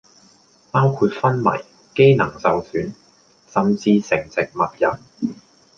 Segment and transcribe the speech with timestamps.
[0.71, 1.43] 包括昏迷，
[1.93, 2.91] 機能受損、
[3.45, 4.99] 甚至成植物人